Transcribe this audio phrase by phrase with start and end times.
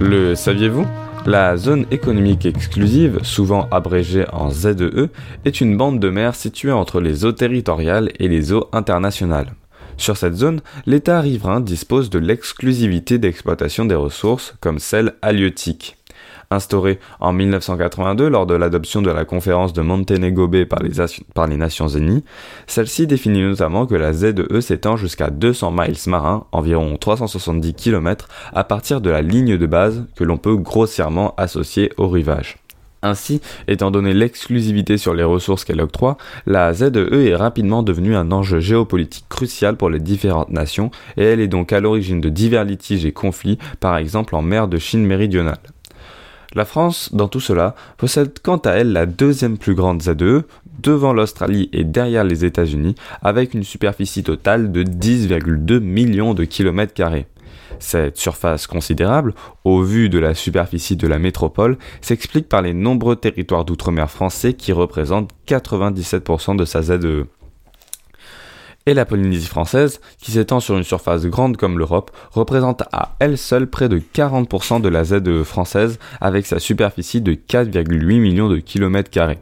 [0.00, 0.86] Le saviez-vous?
[1.26, 5.08] La zone économique exclusive, souvent abrégée en ZEE,
[5.44, 9.54] est une bande de mer située entre les eaux territoriales et les eaux internationales.
[9.96, 15.96] Sur cette zone, l'État riverain dispose de l'exclusivité d'exploitation des ressources, comme celles halieutiques.
[16.50, 20.92] Instaurée en 1982 lors de l'adoption de la conférence de Monténégro Bay par les,
[21.34, 22.24] par les Nations Unies,
[22.66, 28.64] celle-ci définit notamment que la ZEE s'étend jusqu'à 200 miles marins, environ 370 km, à
[28.64, 32.56] partir de la ligne de base que l'on peut grossièrement associer au rivage.
[33.02, 38.32] Ainsi, étant donné l'exclusivité sur les ressources qu'elle octroie, la ZEE est rapidement devenue un
[38.32, 42.64] enjeu géopolitique crucial pour les différentes nations et elle est donc à l'origine de divers
[42.64, 45.58] litiges et conflits, par exemple en mer de Chine méridionale.
[46.54, 50.44] La France, dans tout cela, possède quant à elle la deuxième plus grande ZEE,
[50.80, 56.94] devant l'Australie et derrière les États-Unis, avec une superficie totale de 10,2 millions de kilomètres
[56.94, 57.26] carrés.
[57.80, 63.16] Cette surface considérable, au vu de la superficie de la métropole, s'explique par les nombreux
[63.16, 67.26] territoires d'outre-mer français qui représentent 97% de sa ZEE
[68.88, 73.36] et la Polynésie française, qui s'étend sur une surface grande comme l'Europe, représente à elle
[73.36, 78.56] seule près de 40% de la ZE française avec sa superficie de 4,8 millions de
[78.56, 79.38] kilomètres carrés.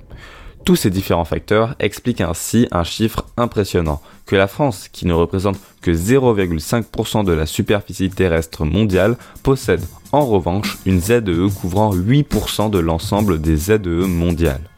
[0.64, 5.61] Tous ces différents facteurs expliquent ainsi un chiffre impressionnant, que la France, qui ne représente
[5.80, 12.80] que 0,5% de la superficie terrestre mondiale, possède en revanche une ZE couvrant 8% de
[12.80, 14.69] l'ensemble des ZE mondiales.